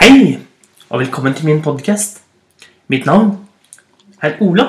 [0.00, 0.38] Hei,
[0.88, 2.22] og velkommen til min podkast.
[2.88, 3.34] Mitt navn
[4.22, 4.64] er Ola.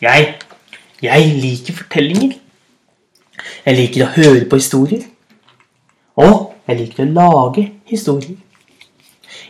[0.00, 0.34] Jeg,
[1.02, 2.36] jeg liker fortellinger.
[3.66, 5.08] Jeg liker å høre på historier.
[6.14, 8.36] Og jeg liker å lage historier.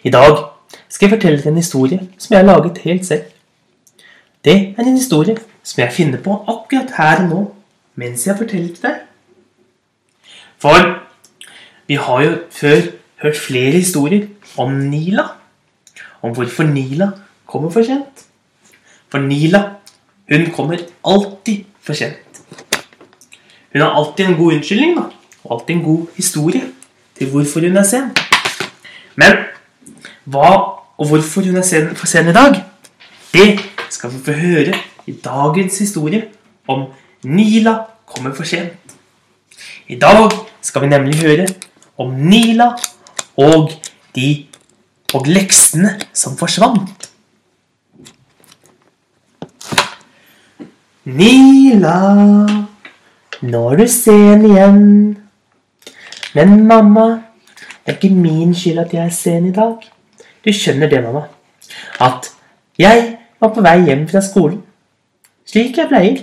[0.09, 0.41] I dag
[0.89, 3.29] skal jeg fortelle deg en historie som jeg har laget helt selv.
[4.41, 7.43] Det er en historie som jeg finner på akkurat her og nå
[8.01, 9.05] mens jeg forteller til deg.
[10.57, 10.97] For
[11.93, 14.27] vi har jo før hørt flere historier
[14.59, 15.23] om Nila.
[16.23, 17.11] Om hvorfor Nila
[17.47, 18.27] kommer for sent.
[19.09, 19.63] For Nila,
[20.33, 22.43] hun kommer alltid for sent.
[23.73, 25.03] Hun har alltid en god unnskyldning, da.
[25.45, 26.63] Og alltid en god historie
[27.19, 28.13] til hvorfor hun er sen.
[29.17, 29.45] Men
[30.25, 30.53] hva
[30.99, 32.63] og hvorfor hun er sen, for sen i dag,
[33.33, 33.61] det
[33.91, 34.75] skal vi få høre
[35.07, 36.25] i dagens historie
[36.69, 36.87] om
[37.25, 37.75] Nila
[38.07, 38.97] kommer for sent.
[39.89, 40.31] I dag
[40.63, 41.47] skal vi nemlig høre
[41.99, 42.71] om Nila
[43.41, 43.73] og
[44.17, 44.47] de
[45.13, 47.09] og leksene som forsvant.
[51.05, 51.97] Nila,
[53.43, 54.83] nå er du sen igjen.
[56.33, 57.07] Men mamma,
[57.83, 59.83] det er ikke min skyld at jeg er sen i dag.
[60.45, 61.27] Du skjønner det, mamma.
[62.01, 62.31] At
[62.79, 64.63] jeg var på vei hjem fra skolen.
[65.45, 66.23] Slik jeg pleier.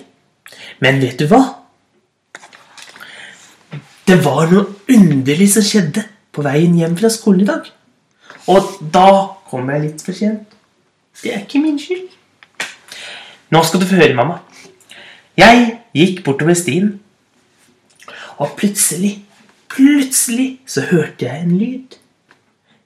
[0.82, 1.44] Men vet du hva?
[4.08, 7.68] Det var noe underlig som skjedde på veien hjem fra skolen i dag.
[8.50, 9.10] Og da
[9.50, 10.56] kom jeg litt for sent.
[11.20, 12.08] Det er ikke min skyld.
[13.50, 14.40] Nå skal du få høre, mamma.
[15.40, 17.00] Jeg gikk bortover stien,
[18.40, 19.18] og plutselig,
[19.72, 21.98] plutselig så hørte jeg en lyd.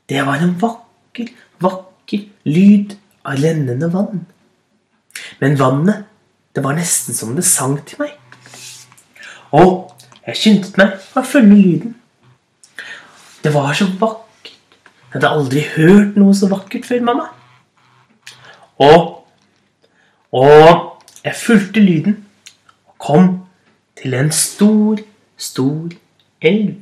[0.09, 4.25] Det var en vakker, vakker lyd av rennende vann.
[5.41, 6.05] Men vannet,
[6.55, 8.15] det var nesten som det sang til meg.
[9.53, 9.91] Og
[10.25, 11.95] jeg skyndte meg å følge lyden.
[13.43, 14.77] Det var så vakkert.
[15.11, 17.25] Jeg hadde aldri hørt noe så vakkert før, mamma.
[18.81, 19.25] Og,
[20.31, 22.15] og jeg fulgte lyden
[22.87, 23.27] og kom
[23.99, 25.01] til en stor,
[25.37, 25.91] stor
[26.41, 26.77] elv.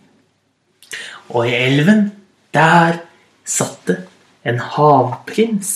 [1.33, 2.11] Og i elven,
[2.53, 3.01] der
[3.45, 3.97] satt det
[4.45, 5.73] en havprins.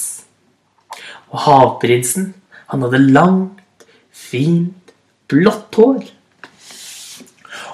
[1.33, 2.33] Og havprinsen,
[2.69, 4.93] han hadde langt, fint,
[5.27, 6.05] blått hår.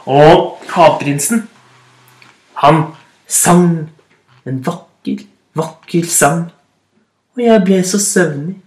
[0.08, 1.46] Og havprinsen,
[2.64, 2.84] han
[3.32, 3.90] sang
[4.46, 5.24] en vakker,
[5.58, 6.50] vakker sang.
[7.36, 8.58] Og jeg ble så søvnig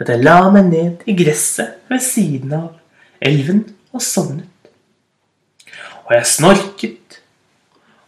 [0.00, 2.70] at jeg la meg ned i gresset ved siden av
[3.20, 4.48] elven og sovnet.
[6.08, 7.20] Og jeg snorket,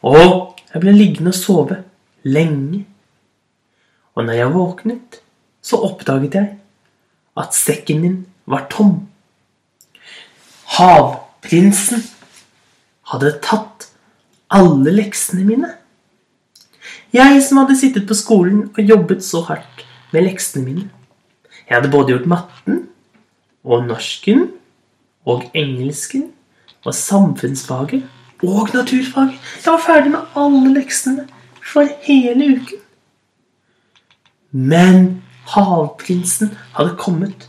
[0.02, 1.78] og jeg ble liggende og sove
[2.26, 2.82] lenge.
[4.16, 5.20] Og når jeg våknet,
[5.62, 6.48] så oppdaget jeg
[7.38, 8.16] at sekken min
[8.50, 8.96] var tom.
[10.72, 12.02] Havprinsen
[13.12, 13.86] hadde tatt
[14.52, 15.70] alle leksene mine.
[17.12, 19.84] Jeg som hadde sittet på skolen og jobbet så hardt
[20.14, 20.86] med leksene mine.
[21.68, 22.78] Jeg hadde både gjort matten
[23.64, 24.46] og norsken
[25.28, 26.30] og engelsken
[26.84, 28.02] og samfunnsfaget
[28.42, 29.36] og naturfaget.
[29.64, 31.26] Jeg var ferdig med alle leksene
[31.72, 32.80] for hele uken.
[34.52, 37.48] Men havprinsen hadde kommet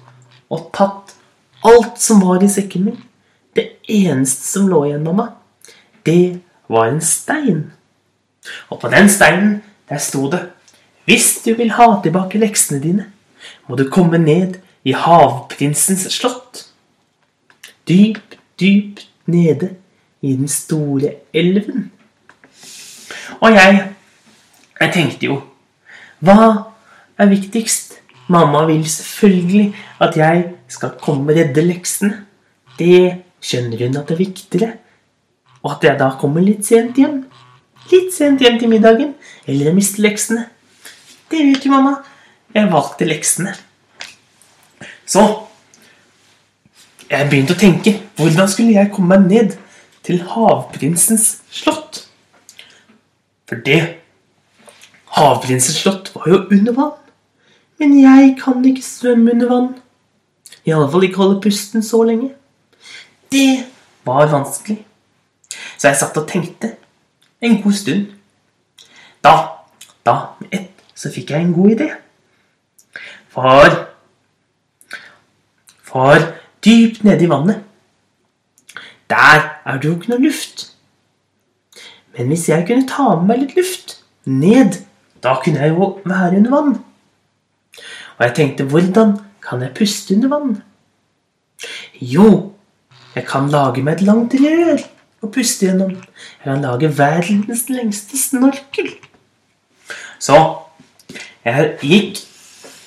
[0.51, 1.15] og tatt
[1.63, 2.99] alt som var i sekken min.
[3.55, 5.31] Det eneste som lå igjen, meg,
[6.05, 6.41] det
[6.71, 7.71] var en stein.
[8.69, 10.49] Og på den steinen, der sto det
[11.05, 13.05] Hvis du vil ha tilbake leksene dine,
[13.67, 16.65] må du komme ned i havprinsens slott.
[17.87, 19.75] Dypt, dypt nede
[20.21, 21.91] i den store elven.
[23.41, 23.89] Og jeg,
[24.79, 25.41] jeg tenkte jo
[26.23, 26.71] Hva
[27.19, 27.99] er viktigst?
[28.31, 32.21] Mamma vil selvfølgelig at jeg skal komme og redde leksene.
[32.79, 34.71] Det skjønner hun at det er viktigere.
[35.63, 37.25] Og at jeg da kommer litt sent hjem.
[37.91, 39.13] Litt sent hjem til middagen.
[39.47, 40.45] Eller jeg mister leksene.
[41.31, 41.97] Det vet jo mamma.
[42.53, 43.55] Jeg valgte leksene.
[45.05, 45.23] Så
[47.09, 49.57] jeg begynte å tenke hvordan skulle jeg komme meg ned
[50.05, 52.05] til havprinsens slott?
[53.49, 53.81] For det
[55.13, 56.93] Havprinsens slott var jo under vann.
[57.77, 59.67] Men jeg kan ikke svømme under vann.
[60.65, 62.31] Iallfall ikke holde pusten så lenge.
[63.29, 63.65] Det
[64.05, 64.79] var vanskelig.
[65.77, 66.71] Så jeg satt og tenkte
[67.43, 68.05] en god stund.
[69.23, 69.33] Da,
[70.05, 71.89] da, med ett, så fikk jeg en god idé.
[73.33, 73.79] Far
[75.93, 76.23] Far,
[76.65, 77.59] dypt nede i vannet,
[79.09, 80.63] der er det jo ikke noe luft.
[82.17, 83.93] Men hvis jeg kunne ta med meg litt luft
[84.25, 84.79] ned,
[85.21, 86.73] da kunne jeg jo være under vann.
[88.17, 90.55] Og jeg tenkte, hvordan kan jeg puste under vann?
[92.01, 92.53] Jo,
[93.13, 94.81] jeg kan lage meg et langt rør
[95.23, 95.95] og puste gjennom.
[95.95, 98.91] Jeg kan lage verdens lengste snorkel.
[100.19, 100.37] Så
[101.43, 102.21] jeg gikk,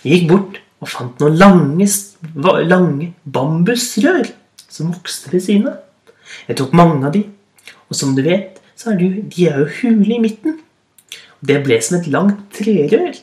[0.04, 1.88] gikk bort og fant noen lange,
[2.68, 4.28] lange bambusrør
[4.68, 5.80] som vokste ved siden av.
[6.48, 7.22] Jeg tok mange av de,
[7.88, 10.58] og som du vet, så er de, de er jo hule i midten.
[11.46, 13.16] Det ble som et langt trerør.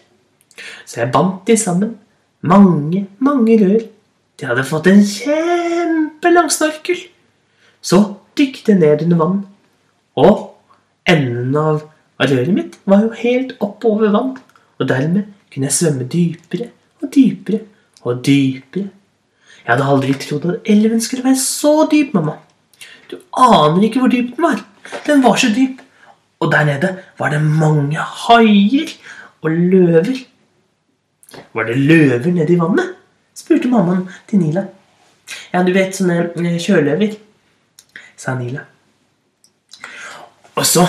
[0.85, 1.97] Så jeg bandt de sammen.
[2.41, 3.83] Mange, mange rør.
[4.39, 6.99] De hadde fått en kjempelang snorkel.
[7.83, 8.01] Så
[8.37, 9.37] dykket jeg ned under vann.
[10.19, 10.41] Og
[11.09, 11.83] enden av,
[12.19, 14.35] av røret mitt var jo helt oppover vann.
[14.79, 16.69] Og dermed kunne jeg svømme dypere
[17.01, 17.61] og dypere
[18.03, 18.89] og dypere.
[19.63, 22.35] Jeg hadde aldri trodd at elven skulle være så dyp, mamma.
[23.11, 24.59] Du aner ikke hvor dyp den var.
[25.07, 25.79] Den var så dyp.
[26.43, 26.89] Og der nede
[27.19, 28.91] var det mange haier
[29.41, 30.17] og løver.
[31.53, 32.95] Var det løver nede i vannet?
[33.35, 34.65] spurte mammaen til Nila.
[35.53, 37.15] Ja, du vet sånne eh, kjøløver,
[38.23, 38.63] sa Nila.
[40.55, 40.83] Og så,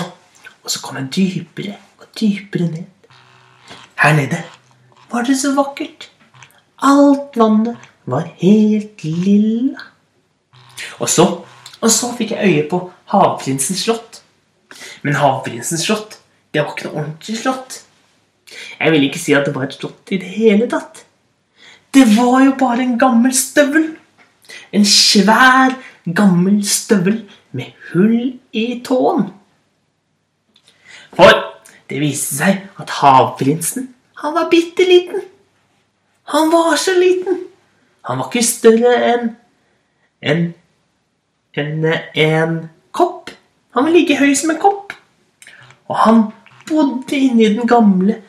[0.63, 2.91] og så kom jeg dypere og dypere ned.
[3.99, 4.43] Her nede
[5.11, 6.09] var det så vakkert.
[6.85, 9.89] Alt vannet var helt lilla.
[10.99, 11.25] Og så,
[11.81, 14.21] og så fikk jeg øye på Havprinsens slott.
[15.03, 16.19] Men Havprinsens slott,
[16.53, 17.81] det var ikke noe ordentlig slott.
[18.79, 21.03] Jeg vil ikke si at det var et slott i det hele tatt.
[21.95, 23.93] Det var jo bare en gammel støvel.
[24.75, 25.73] En svær,
[26.13, 29.29] gammel støvel med hull i tåen.
[31.15, 31.31] For
[31.89, 33.89] det viste seg at havprinsen,
[34.21, 35.23] han var bitte liten.
[36.33, 37.43] Han var så liten.
[38.05, 39.27] Han var ikke større enn
[40.25, 40.45] en,
[41.57, 41.85] en,
[42.15, 42.55] en
[42.91, 43.31] kopp.
[43.75, 44.93] Han var like høy som en kopp.
[45.89, 46.21] Og han
[46.69, 48.19] bodde inni den gamle,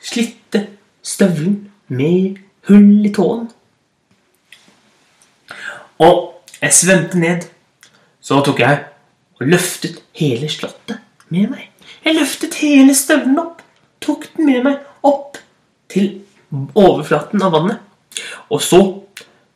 [0.00, 0.66] slitte
[1.02, 3.48] støvelen med hull i tåen.
[6.04, 7.46] Og jeg svømte ned.
[8.20, 8.84] Så tok jeg
[9.38, 11.68] og løftet hele slottet med meg.
[12.04, 13.62] Jeg løftet hele støvelen opp,
[14.00, 15.38] tok den med meg opp
[15.92, 16.20] til
[16.74, 17.82] overflaten av vannet.
[18.50, 18.80] Og så,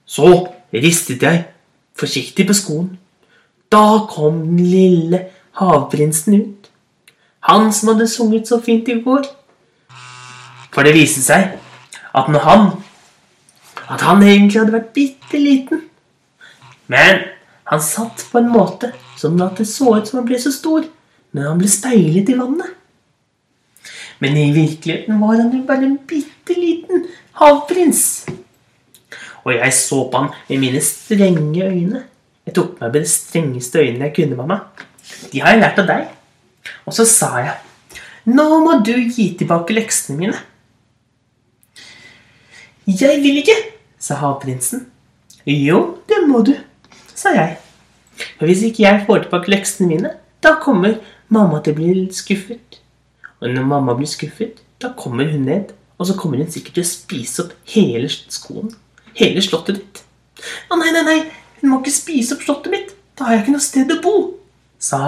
[0.06, 0.32] så
[0.72, 1.44] ristet jeg
[1.98, 2.90] forsiktig på skoen.
[3.72, 5.24] Da kom den lille
[5.58, 6.70] havprinsen ut.
[7.48, 9.24] Han som hadde sunget så fint i går.
[10.72, 11.56] For det viste seg
[12.12, 12.70] at når han
[13.92, 15.80] At han egentlig hadde vært bitte liten.
[16.92, 17.24] Men
[17.70, 20.84] han satt på en måte som at det så ut som han ble så stor
[21.32, 22.78] når han ble speilet i vannet.
[24.22, 27.06] Men i virkeligheten var han jo bare en bitte liten
[27.40, 28.02] havprins.
[29.42, 32.04] Og jeg så på han med mine strenge øyne.
[32.46, 34.58] Jeg tok meg med de strengeste øynene jeg kunne, mamma.
[35.32, 36.08] De har jeg lært av deg.
[36.86, 37.56] Og så sa jeg,
[38.30, 40.38] nå må du gi tilbake leksene mine.
[42.86, 43.56] Jeg vil ikke,
[43.98, 44.86] sa havprinsen.
[45.46, 46.54] Jo, det må du,
[47.22, 47.56] sa jeg.
[48.38, 50.98] For hvis ikke jeg får tilbake leksene mine, da kommer
[51.32, 52.80] mamma til å bli skuffet.
[53.42, 56.86] Og når mamma blir skuffet, da kommer hun ned, og så kommer hun sikkert til
[56.86, 58.72] å spise opp hele skoen.
[59.18, 60.02] Hele slottet ditt.
[60.70, 61.18] Å nei, nei, nei,
[61.60, 62.94] hun må ikke spise opp slottet mitt.
[63.18, 64.16] Da har jeg ikke noe sted å bo,
[64.82, 65.02] sa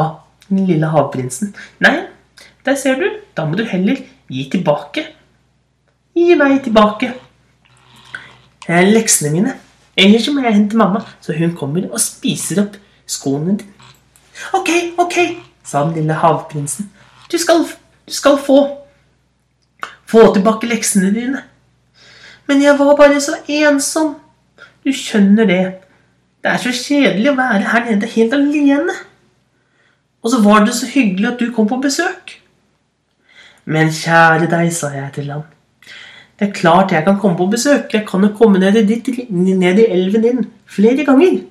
[0.47, 1.55] den lille havprinsen.
[1.83, 1.97] Nei,
[2.67, 3.09] der ser du.
[3.35, 3.99] Da må du heller
[4.31, 5.07] gi tilbake.
[6.15, 7.11] Gi meg tilbake
[8.69, 9.57] eh, leksene mine.
[9.97, 13.71] Ellers så må jeg hente mamma, så hun kommer og spiser opp skoene dine.
[14.57, 15.19] Ok, ok,
[15.63, 16.91] sa den lille havprinsen.
[17.31, 17.63] Du skal
[18.05, 18.59] du skal få
[20.07, 21.43] få tilbake leksene dine.
[22.47, 24.17] Men jeg var bare så ensom.
[24.85, 25.63] Du skjønner det.
[26.45, 28.97] Det er så kjedelig å være her nede helt alene.
[30.25, 32.37] Og så var det så hyggelig at du kom på besøk.
[33.65, 35.47] Men kjære deg, sa jeg til ham.
[36.39, 37.93] Det er klart jeg kan komme på besøk.
[37.93, 41.45] Jeg kan jo komme ned i, ditt, ned i elven din flere ganger.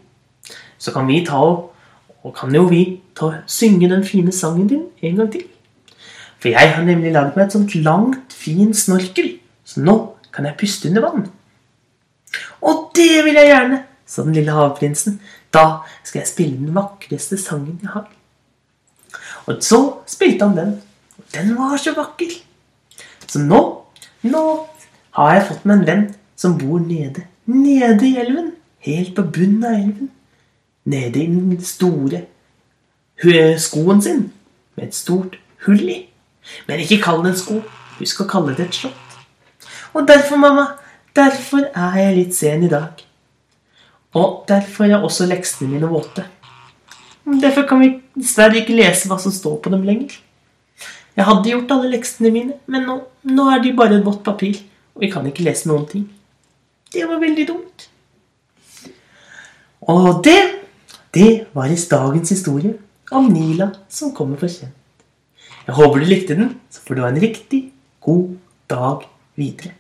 [0.78, 1.70] Så kan vi ta og,
[2.24, 2.84] og kan jo vi
[3.16, 5.46] ta, synge den fine sangen din en gang til.
[6.44, 9.30] For jeg har nemlig lagd meg et sånt langt, fin snorkel,
[9.64, 9.96] så nå
[10.34, 11.30] kan jeg puste under vann.
[12.68, 15.22] Og det vil jeg gjerne, sa den lille havprinsen.
[15.54, 18.10] Da skal jeg spille den vakreste sangen jeg har.
[19.48, 20.76] Og så spilte han den.
[21.18, 22.36] Og den var så vakker.
[23.28, 23.62] Så nå,
[24.28, 24.44] nå
[25.18, 26.06] har jeg fått meg en venn
[26.40, 28.52] som bor nede, nede i elven.
[28.84, 30.10] Helt på bunnen av elven.
[30.90, 32.26] Nede i den store
[33.62, 34.32] skoen sin
[34.76, 36.00] med et stort hull i.
[36.68, 37.62] Men ikke kall det en sko.
[38.00, 39.18] Husk å kalle det et slott.
[39.94, 40.66] Og derfor, mamma,
[41.16, 43.04] derfor er jeg litt sen i dag.
[44.18, 46.26] Og derfor er også leksene mine våte.
[47.24, 50.18] Derfor kan vi dessverre ikke lese hva som står på dem lenger.
[51.14, 52.98] Jeg hadde gjort alle leksene mine, men nå,
[53.30, 54.58] nå er de bare vått papir,
[54.94, 56.06] og vi kan ikke lese noen ting.
[56.94, 57.88] Det var veldig dumt.
[59.90, 60.40] Og det,
[61.16, 62.78] det var i dagens historie
[63.12, 64.74] om Nila som kommer for sent.
[65.64, 67.62] Jeg håper du likte den, så får du ha en riktig
[68.04, 68.36] God
[68.70, 69.06] dag
[69.40, 69.74] videre.